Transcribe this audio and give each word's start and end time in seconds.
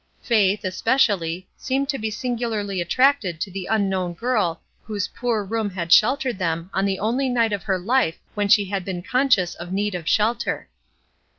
Faith, 0.23 0.61
espe 0.63 0.95
cially, 0.95 1.45
seemed 1.57 1.87
to 1.87 1.99
be 1.99 2.09
singularly 2.09 2.81
attracted 2.81 3.39
to 3.39 3.51
the 3.51 3.67
unknown 3.67 4.13
girl 4.15 4.59
whose 4.81 5.09
poor 5.09 5.43
room 5.43 5.69
had 5.69 5.93
sheltered 5.93 6.39
them 6.39 6.71
on 6.73 6.85
the 6.85 6.97
only 6.97 7.29
night 7.29 7.53
of 7.53 7.61
her 7.61 7.77
life 7.77 8.17
when 8.33 8.47
she 8.47 8.65
had 8.65 8.83
been 8.83 9.03
conscious 9.03 9.53
of 9.53 9.71
need 9.71 9.93
of 9.93 10.09
shelter. 10.09 10.69